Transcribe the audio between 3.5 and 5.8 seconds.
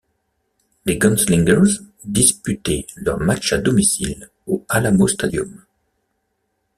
à domicile au Alamo Stadium.